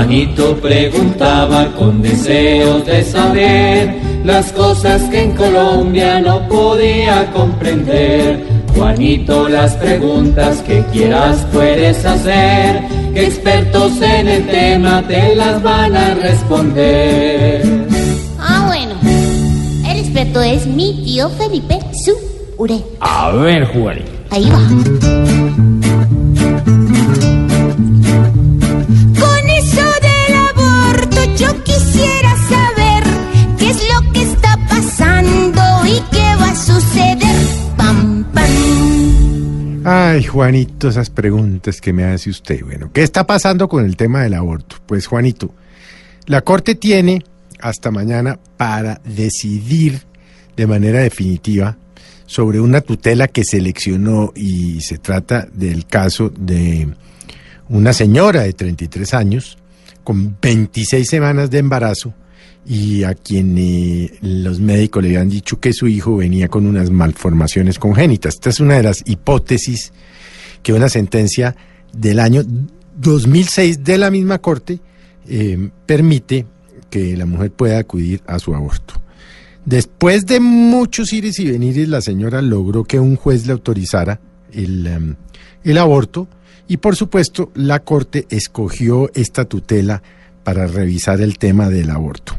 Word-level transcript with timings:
Juanito 0.00 0.56
preguntaba 0.56 1.70
con 1.76 2.00
deseos 2.00 2.86
de 2.86 3.04
saber 3.04 4.00
las 4.24 4.50
cosas 4.50 5.02
que 5.10 5.24
en 5.24 5.36
Colombia 5.36 6.20
no 6.20 6.48
podía 6.48 7.30
comprender. 7.32 8.42
Juanito, 8.74 9.46
las 9.50 9.74
preguntas 9.74 10.62
que 10.62 10.82
quieras 10.90 11.46
puedes 11.52 12.02
hacer, 12.06 12.80
que 13.12 13.26
expertos 13.26 14.00
en 14.00 14.28
el 14.28 14.46
tema 14.46 15.04
te 15.06 15.36
las 15.36 15.62
van 15.62 15.94
a 15.94 16.14
responder. 16.14 17.62
Ah, 18.38 18.64
bueno. 18.68 18.94
El 19.86 19.98
experto 19.98 20.40
es 20.40 20.66
mi 20.66 21.04
tío 21.04 21.28
Felipe 21.28 21.78
Ure. 22.56 22.82
A 23.00 23.32
ver, 23.32 23.66
Juanito. 23.66 24.10
Ahí 24.30 24.48
va. 24.48 25.69
Ay, 40.02 40.24
Juanito, 40.24 40.88
esas 40.88 41.10
preguntas 41.10 41.78
que 41.78 41.92
me 41.92 42.04
hace 42.04 42.30
usted. 42.30 42.64
Bueno, 42.64 42.90
¿qué 42.90 43.02
está 43.02 43.26
pasando 43.26 43.68
con 43.68 43.84
el 43.84 43.98
tema 43.98 44.22
del 44.22 44.32
aborto? 44.32 44.76
Pues, 44.86 45.06
Juanito, 45.06 45.54
la 46.24 46.40
Corte 46.40 46.74
tiene 46.74 47.22
hasta 47.60 47.90
mañana 47.90 48.40
para 48.56 49.02
decidir 49.04 50.00
de 50.56 50.66
manera 50.66 51.00
definitiva 51.00 51.76
sobre 52.24 52.60
una 52.60 52.80
tutela 52.80 53.28
que 53.28 53.44
seleccionó 53.44 54.32
y 54.34 54.80
se 54.80 54.96
trata 54.96 55.46
del 55.52 55.84
caso 55.84 56.30
de 56.30 56.88
una 57.68 57.92
señora 57.92 58.44
de 58.44 58.54
33 58.54 59.12
años 59.12 59.58
con 60.02 60.34
26 60.40 61.06
semanas 61.06 61.50
de 61.50 61.58
embarazo 61.58 62.14
y 62.66 63.04
a 63.04 63.14
quien 63.14 64.10
los 64.20 64.60
médicos 64.60 65.02
le 65.02 65.10
habían 65.10 65.28
dicho 65.28 65.58
que 65.58 65.72
su 65.72 65.88
hijo 65.88 66.16
venía 66.16 66.48
con 66.48 66.66
unas 66.66 66.90
malformaciones 66.90 67.78
congénitas. 67.78 68.34
Esta 68.34 68.50
es 68.50 68.60
una 68.60 68.76
de 68.76 68.82
las 68.82 69.02
hipótesis 69.06 69.92
que 70.62 70.72
una 70.72 70.88
sentencia 70.88 71.56
del 71.92 72.20
año 72.20 72.42
2006 72.98 73.82
de 73.82 73.98
la 73.98 74.10
misma 74.10 74.38
corte 74.38 74.78
eh, 75.26 75.70
permite 75.86 76.46
que 76.90 77.16
la 77.16 77.26
mujer 77.26 77.52
pueda 77.52 77.78
acudir 77.78 78.20
a 78.26 78.38
su 78.38 78.54
aborto. 78.54 78.94
Después 79.64 80.26
de 80.26 80.40
muchos 80.40 81.12
ires 81.12 81.38
y 81.38 81.50
venires, 81.50 81.88
la 81.88 82.00
señora 82.00 82.42
logró 82.42 82.84
que 82.84 82.98
un 82.98 83.16
juez 83.16 83.46
le 83.46 83.52
autorizara 83.52 84.20
el, 84.52 84.86
em, 84.86 85.16
el 85.64 85.78
aborto 85.78 86.28
y 86.68 86.78
por 86.78 86.96
supuesto 86.96 87.50
la 87.54 87.80
corte 87.80 88.26
escogió 88.30 89.10
esta 89.14 89.44
tutela 89.44 90.02
para 90.44 90.66
revisar 90.66 91.20
el 91.20 91.38
tema 91.38 91.68
del 91.68 91.90
aborto. 91.90 92.34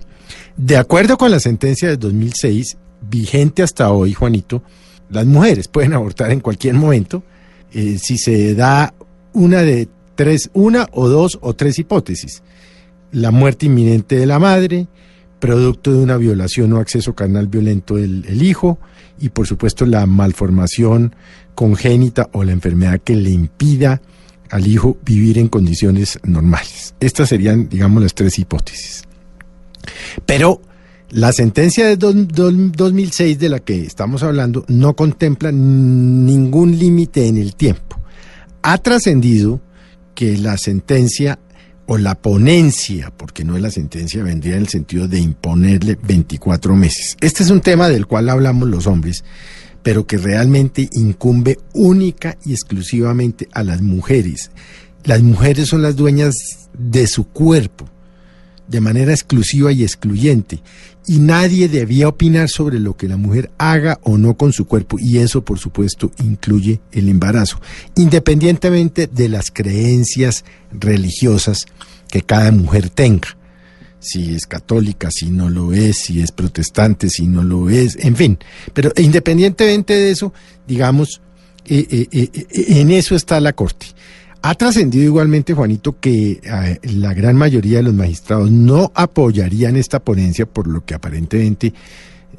De 0.58 0.78
acuerdo 0.78 1.18
con 1.18 1.32
la 1.32 1.40
sentencia 1.40 1.90
de 1.90 1.98
2006, 1.98 2.78
vigente 3.10 3.64
hasta 3.64 3.92
hoy, 3.92 4.14
Juanito, 4.14 4.64
las 5.10 5.26
mujeres 5.26 5.68
pueden 5.68 5.94
abortar 5.94 6.32
en 6.32 6.40
cualquier 6.40 6.76
momento 6.76 7.24
eh, 7.74 7.98
si 8.00 8.18
se 8.18 8.54
da 8.56 8.94
una 9.34 9.62
de 9.62 9.88
tres, 10.16 10.50
una 10.54 10.88
o 10.92 11.08
dos 11.08 11.40
o 11.42 11.54
tres 11.54 11.80
hipótesis. 11.80 12.44
La 13.12 13.32
muerte 13.32 13.66
inminente 13.66 14.16
de 14.16 14.26
la 14.26 14.40
madre, 14.40 14.88
producto 15.40 15.92
de 15.92 16.00
una 16.00 16.18
violación 16.18 16.72
o 16.74 16.78
acceso 16.78 17.16
carnal 17.16 17.48
violento 17.48 17.96
del 17.96 18.26
el 18.28 18.44
hijo 18.44 18.80
y 19.20 19.30
por 19.30 19.48
supuesto 19.48 19.86
la 19.86 20.06
malformación 20.06 21.16
congénita 21.56 22.30
o 22.32 22.44
la 22.44 22.52
enfermedad 22.52 23.00
que 23.04 23.16
le 23.16 23.32
impida 23.32 24.02
al 24.52 24.68
hijo 24.68 24.98
vivir 25.04 25.38
en 25.38 25.48
condiciones 25.48 26.20
normales. 26.24 26.94
Estas 27.00 27.30
serían, 27.30 27.70
digamos, 27.70 28.04
las 28.04 28.14
tres 28.14 28.38
hipótesis. 28.40 29.04
Pero 30.26 30.62
la 31.10 31.32
sentencia 31.34 31.88
de 31.88 31.98
do- 31.98 32.14
do- 32.14 32.52
2006 32.52 33.40
de 33.40 33.50
la 33.50 33.60
que 33.60 33.82
estamos 33.86 34.24
hablando 34.24 34.64
no 34.68 34.96
contempla 34.96 35.52
ningún 35.52 36.78
límite 36.78 37.28
en 37.28 37.38
el 37.38 37.56
tiempo. 37.56 38.00
Ha 38.62 38.78
trascendido 38.78 39.62
que 40.14 40.38
la 40.38 40.58
sentencia 40.58 41.40
o 41.88 41.98
la 41.98 42.16
ponencia, 42.16 43.12
porque 43.18 43.44
no 43.44 43.56
es 43.56 43.62
la 43.62 43.72
sentencia, 43.72 44.24
vendría 44.24 44.56
en 44.56 44.62
el 44.62 44.68
sentido 44.70 45.08
de 45.08 45.20
imponerle 45.20 45.98
24 46.02 46.76
meses. 46.76 47.18
Este 47.20 47.44
es 47.44 47.50
un 47.50 47.60
tema 47.62 47.90
del 47.90 48.06
cual 48.08 48.30
hablamos 48.30 48.70
los 48.70 48.88
hombres, 48.88 49.24
pero 49.84 50.06
que 50.06 50.18
realmente 50.18 50.90
incumbe 50.94 51.60
única 51.74 52.38
y 52.46 52.52
exclusivamente 52.54 53.48
a 53.52 53.64
las 53.64 53.82
mujeres. 53.82 54.52
Las 55.04 55.22
mujeres 55.22 55.70
son 55.70 55.82
las 55.82 55.96
dueñas 55.96 56.36
de 56.78 57.08
su 57.08 57.28
cuerpo, 57.28 57.88
de 58.68 58.82
manera 58.82 59.12
exclusiva 59.12 59.72
y 59.72 59.84
excluyente, 59.84 60.62
y 61.08 61.20
nadie 61.20 61.68
debía 61.68 62.08
opinar 62.08 62.48
sobre 62.48 62.80
lo 62.80 62.96
que 62.96 63.08
la 63.08 63.18
mujer 63.18 63.52
haga 63.58 64.00
o 64.04 64.18
no 64.18 64.38
con 64.38 64.54
su 64.54 64.66
cuerpo, 64.66 64.98
y 65.00 65.18
eso 65.18 65.44
por 65.44 65.58
supuesto 65.58 66.12
incluye 66.24 66.80
el 66.92 67.10
embarazo, 67.10 67.60
independientemente 67.96 69.08
de 69.08 69.30
las 69.30 69.50
creencias 69.52 70.46
religiosas 70.72 71.66
que 72.08 72.22
cada 72.22 72.52
mujer 72.52 72.90
tenga. 72.90 73.36
Si 74.02 74.36
es 74.36 74.46
católica, 74.46 75.10
si 75.12 75.30
no 75.30 75.50
lo 75.50 75.72
es, 75.72 75.96
si 75.96 76.22
es 76.22 76.34
protestante, 76.34 77.10
si 77.10 77.28
no 77.28 77.44
lo 77.44 77.70
es, 77.70 77.96
en 78.02 78.18
fin. 78.18 78.38
Pero 78.74 78.92
independientemente 78.98 79.94
de 79.94 80.12
eso, 80.12 80.34
digamos, 80.68 81.22
eh, 81.66 81.86
eh, 81.90 82.08
eh, 82.12 82.66
en 82.82 82.92
eso 82.92 83.16
está 83.16 83.40
la 83.40 83.54
Corte. 83.54 83.86
Ha 84.42 84.56
trascendido 84.56 85.06
igualmente, 85.06 85.54
Juanito, 85.54 86.00
que 86.00 86.42
la 86.82 87.14
gran 87.14 87.36
mayoría 87.36 87.78
de 87.78 87.84
los 87.84 87.94
magistrados 87.94 88.50
no 88.50 88.92
apoyarían 88.96 89.76
esta 89.76 90.00
ponencia, 90.00 90.48
por 90.48 90.66
lo 90.66 90.84
que 90.84 90.96
aparentemente 90.96 91.74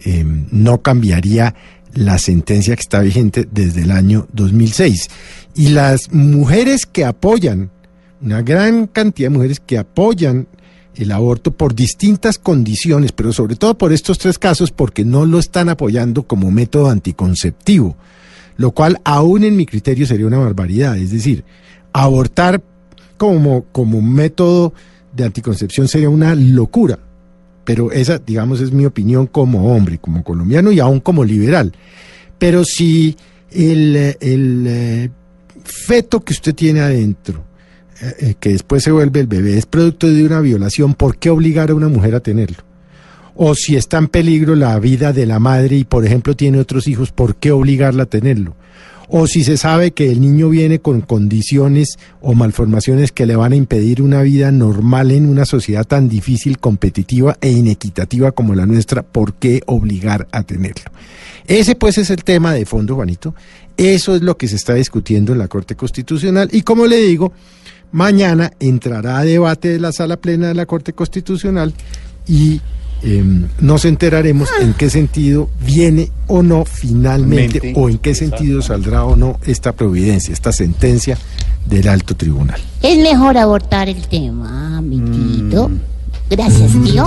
eh, 0.05 0.25
no 0.51 0.83
cambiaría 0.83 1.55
la 1.95 2.19
sentencia 2.19 2.75
que 2.75 2.81
está 2.81 3.01
vigente 3.01 3.47
desde 3.51 3.83
el 3.83 3.91
año 3.91 4.27
2006. 4.33 5.09
Y 5.55 5.69
las 5.69 6.13
mujeres 6.13 6.87
que 6.87 7.05
apoyan, 7.05 7.71
una 8.21 8.43
gran 8.43 8.87
cantidad 8.87 9.29
de 9.29 9.37
mujeres 9.37 9.61
que 9.61 9.79
apoyan 9.79 10.49
el 10.97 11.13
aborto 11.13 11.53
por 11.53 11.75
distintas 11.75 12.39
condiciones, 12.39 13.13
pero 13.13 13.33
sobre 13.33 13.57
todo 13.57 13.77
por 13.77 13.93
estos 13.93 14.19
tres 14.19 14.39
casos, 14.39 14.71
porque 14.71 15.05
no 15.05 15.27
lo 15.27 15.39
están 15.39 15.69
apoyando 15.69 16.25
como 16.25 16.51
método 16.51 16.91
anticonceptivo, 16.91 17.97
lo 18.57 18.73
cual 18.73 19.01
aún 19.05 19.45
en 19.45 19.57
mi 19.57 19.67
criterio 19.67 20.07
sería 20.07 20.27
una 20.27 20.39
barbaridad. 20.39 20.97
Es 20.99 21.11
decir, 21.11 21.45
abortar 21.93 22.63
como, 23.17 23.65
como 23.73 24.03
método 24.03 24.75
de 25.15 25.25
anticoncepción 25.25 25.89
sería 25.89 26.09
una 26.09 26.35
locura. 26.35 26.99
Pero 27.65 27.93
esa, 27.93 28.19
digamos, 28.19 28.61
es 28.61 28.73
mi 28.73 28.85
opinión 28.85 29.27
como 29.27 29.75
hombre, 29.75 29.99
como 29.99 30.25
colombiano 30.25 30.73
y 30.73 30.81
aún 30.81 31.01
como 31.01 31.25
liberal. 31.25 31.73
Pero 32.39 32.65
si 32.65 33.17
el, 33.53 33.95
el 34.21 34.65
eh, 34.67 35.11
feto 35.63 36.21
que 36.21 36.33
usted 36.33 36.55
tiene 36.55 36.81
adentro, 36.81 37.45
eh, 38.03 38.35
que 38.41 38.51
después 38.51 38.83
se 38.83 38.91
vuelve 38.91 39.21
el 39.21 39.29
bebé, 39.29 39.57
es 39.57 39.67
producto 39.67 40.09
de 40.09 40.25
una 40.25 40.41
violación, 40.41 40.95
¿por 40.95 41.19
qué 41.19 41.31
obligar 41.31 41.71
a 41.71 41.75
una 41.75 41.89
mujer 41.89 42.17
a 42.17 42.21
tenerlo? 42.21 42.59
O 43.37 43.55
si 43.55 43.77
está 43.77 43.99
en 43.99 44.09
peligro 44.09 44.57
la 44.57 44.77
vida 44.81 45.13
de 45.13 45.25
la 45.25 45.39
madre 45.39 45.77
y, 45.77 45.85
por 45.85 46.05
ejemplo, 46.05 46.35
tiene 46.35 46.59
otros 46.59 46.89
hijos, 46.89 47.13
¿por 47.13 47.37
qué 47.37 47.53
obligarla 47.53 48.03
a 48.03 48.07
tenerlo? 48.07 48.57
O 49.09 49.27
si 49.27 49.45
se 49.45 49.57
sabe 49.57 49.93
que 49.93 50.11
el 50.11 50.21
niño 50.21 50.49
viene 50.49 50.81
con 50.81 51.03
condiciones 51.03 51.99
o 52.21 52.35
malformaciones 52.35 53.13
que 53.13 53.27
le 53.27 53.37
van 53.37 53.53
a 53.53 53.57
impedir 53.57 54.03
una 54.03 54.23
vida 54.23 54.51
normal 54.51 55.11
en 55.11 55.29
una 55.29 55.45
sociedad 55.45 55.85
tan 55.85 56.09
difícil, 56.09 56.59
competitiva 56.59 57.37
e 57.41 57.51
inequitativa 57.51 58.33
como 58.33 58.55
la 58.55 58.67
nuestra, 58.67 59.03
¿por 59.03 59.35
qué 59.35 59.63
obligar 59.67 60.29
a 60.33 60.43
tenerlo? 60.43 60.91
Ese 61.47 61.75
pues 61.75 61.99
es 61.99 62.11
el 62.11 62.25
tema 62.25 62.53
de 62.55 62.65
fondo, 62.65 62.95
Juanito. 62.95 63.35
Eso 63.77 64.17
es 64.17 64.23
lo 64.23 64.37
que 64.37 64.49
se 64.49 64.57
está 64.57 64.75
discutiendo 64.75 65.33
en 65.33 65.39
la 65.39 65.49
Corte 65.49 65.77
Constitucional. 65.77 66.49
Y 66.51 66.63
como 66.63 66.87
le 66.87 66.97
digo, 66.97 67.33
mañana 67.93 68.53
entrará 68.59 69.19
a 69.19 69.25
debate 69.25 69.69
de 69.69 69.79
la 69.79 69.93
sala 69.93 70.17
plena 70.17 70.49
de 70.49 70.55
la 70.55 70.67
Corte 70.67 70.93
Constitucional 70.93 71.73
y 72.27 72.61
eh, 73.05 73.25
nos 73.61 73.85
enteraremos 73.85 74.49
en 74.61 74.75
qué 74.75 74.89
sentido 74.89 75.51
viene 75.65 76.11
o 76.29 76.43
no 76.43 76.65
finalmente 76.65 77.61
Mente. 77.61 77.81
o 77.81 77.89
en 77.89 77.99
qué 77.99 78.15
sentido 78.15 78.63
saldrá 78.63 79.05
o 79.05 79.17
no 79.17 79.41
esta 79.45 79.73
providencia, 79.73 80.33
esta 80.33 80.53
sentencia 80.53 81.19
del 81.67 81.89
alto 81.89 82.15
tribunal. 82.17 82.61
Es 82.83 82.99
mejor 82.99 83.37
abortar 83.39 83.89
el 83.89 84.07
tema, 84.07 84.79
amiguito. 84.79 85.71
Gracias, 86.31 86.71
tío. 86.85 87.05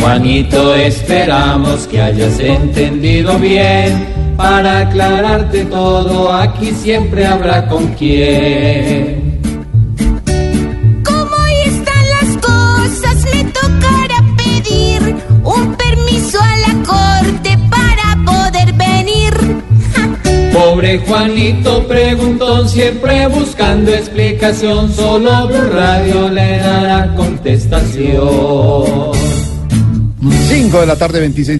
Juanito, 0.00 0.74
esperamos 0.74 1.86
que 1.86 2.00
hayas 2.00 2.38
entendido 2.40 3.38
bien. 3.38 4.17
Para 4.38 4.80
aclararte 4.82 5.64
todo, 5.64 6.32
aquí 6.32 6.70
siempre 6.70 7.26
habrá 7.26 7.66
con 7.66 7.88
quién. 7.94 9.40
Como 11.04 11.34
hoy 11.34 11.54
están 11.66 12.04
las 12.20 12.36
cosas, 12.36 13.16
me 13.34 13.42
tocará 13.50 14.22
pedir 14.36 15.16
un 15.42 15.74
permiso 15.74 16.38
a 16.40 16.56
la 16.56 16.72
corte 16.84 17.58
para 17.68 18.16
poder 18.24 18.72
venir. 18.74 19.34
Pobre 20.52 21.00
Juanito 21.00 21.88
preguntón, 21.88 22.68
siempre 22.68 23.26
buscando 23.26 23.92
explicación. 23.92 24.92
Solo 24.92 25.48
Blue 25.48 25.68
Radio 25.72 26.28
le 26.28 26.58
dará 26.58 27.12
contestación. 27.16 29.18
5 30.48 30.80
de 30.80 30.86
la 30.86 30.96
tarde, 30.96 31.20
26. 31.20 31.56